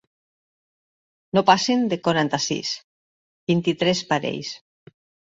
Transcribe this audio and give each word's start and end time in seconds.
No 1.37 1.43
passen 1.49 1.83
de 1.91 1.99
quaranta-sis, 2.07 2.71
vint-i-tres 3.53 4.01
parells. 4.13 4.55